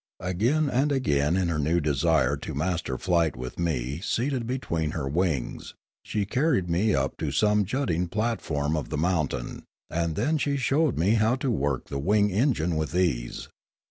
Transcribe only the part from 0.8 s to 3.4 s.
again in her new desire to master flight